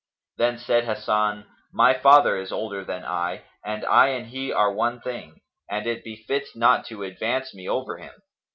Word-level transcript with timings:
Then 0.37 0.57
said 0.57 0.85
Hasan, 0.85 1.45
"My 1.71 1.93
father 1.93 2.35
is 2.35 2.51
older 2.51 2.83
than 2.83 3.05
I, 3.05 3.43
and 3.63 3.85
I 3.85 4.07
and 4.07 4.25
he 4.25 4.51
are 4.51 4.73
one 4.73 4.99
thing; 4.99 5.41
and 5.69 5.85
it 5.85 6.03
befits 6.03 6.55
not 6.55 6.85
to 6.87 7.03
advance 7.03 7.53
me 7.53 7.69
over 7.69 7.99
him." 7.99 8.13